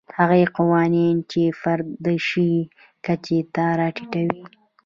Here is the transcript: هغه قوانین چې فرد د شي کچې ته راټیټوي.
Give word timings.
هغه 0.17 0.37
قوانین 0.57 1.15
چې 1.31 1.41
فرد 1.61 1.87
د 2.05 2.07
شي 2.27 2.51
کچې 3.05 3.39
ته 3.55 3.65
راټیټوي. 3.79 4.43